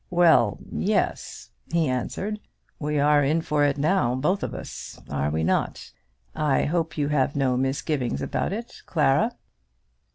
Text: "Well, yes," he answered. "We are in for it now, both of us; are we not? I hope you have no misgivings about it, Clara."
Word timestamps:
"Well, 0.09 0.57
yes," 0.71 1.51
he 1.71 1.87
answered. 1.87 2.39
"We 2.79 2.97
are 2.97 3.23
in 3.23 3.43
for 3.43 3.63
it 3.63 3.77
now, 3.77 4.15
both 4.15 4.41
of 4.41 4.55
us; 4.55 4.99
are 5.11 5.29
we 5.29 5.43
not? 5.43 5.91
I 6.33 6.63
hope 6.63 6.97
you 6.97 7.09
have 7.09 7.35
no 7.35 7.55
misgivings 7.55 8.19
about 8.19 8.51
it, 8.51 8.81
Clara." 8.87 9.35